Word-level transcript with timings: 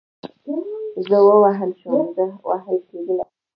زه 1.07 1.17
ووهل 1.27 1.71
شوم, 1.81 2.03
زه 2.15 2.25
وهل 2.47 2.77
کېدلم 2.87 3.29